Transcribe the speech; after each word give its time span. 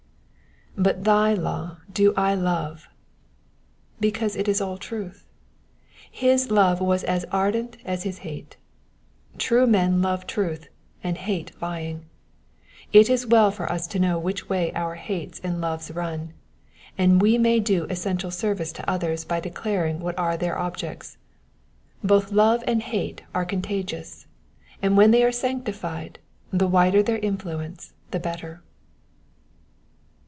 ''''But 0.77 1.03
thy 1.03 1.33
law 1.33 1.77
do 1.91 2.13
I 2.15 2.33
love,'''* 2.33 2.87
because 3.99 4.37
it 4.37 4.47
is 4.47 4.61
all 4.61 4.77
truth. 4.77 5.25
His 6.09 6.49
love 6.49 6.79
was 6.79 7.03
as 7.03 7.25
ardent 7.25 7.75
as 7.83 8.03
his 8.03 8.19
hate. 8.19 8.55
True 9.37 9.67
men 9.67 10.01
love 10.01 10.25
truth, 10.25 10.69
and 11.03 11.17
hate 11.17 11.51
lying. 11.61 12.05
It 12.93 13.09
is 13.09 13.27
well 13.27 13.51
for 13.51 13.69
us 13.69 13.85
to 13.87 13.99
know 13.99 14.17
which 14.17 14.47
way 14.49 14.71
our 14.73 14.95
hates 14.95 15.41
and 15.41 15.59
loves 15.59 15.91
run, 15.91 16.33
and 16.97 17.21
we 17.21 17.37
may 17.37 17.59
do 17.59 17.83
essential 17.89 18.31
service 18.31 18.71
to 18.71 18.89
others 18.89 19.25
by 19.25 19.41
declaring 19.41 19.99
what 19.99 20.17
are 20.17 20.37
their 20.37 20.57
objects. 20.57 21.17
Both 22.01 22.31
love 22.31 22.63
and 22.65 22.81
hate 22.81 23.21
are 23.35 23.45
contagious, 23.45 24.25
and 24.81 24.95
when 24.95 25.11
they 25.11 25.21
are 25.25 25.33
sanc 25.33 25.65
tified 25.65 26.15
the 26.49 26.67
wider 26.67 27.03
their 27.03 27.19
influence 27.19 27.93
the 28.11 28.21
better. 28.21 28.63